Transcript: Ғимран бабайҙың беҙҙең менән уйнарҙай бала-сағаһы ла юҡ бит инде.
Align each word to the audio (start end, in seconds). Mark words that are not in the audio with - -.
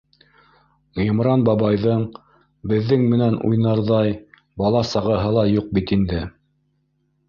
Ғимран 1.01 1.43
бабайҙың 1.49 2.01
беҙҙең 2.73 3.05
менән 3.13 3.39
уйнарҙай 3.53 4.19
бала-сағаһы 4.65 5.39
ла 5.41 5.49
юҡ 5.57 5.73
бит 5.79 5.99
инде. 6.01 6.29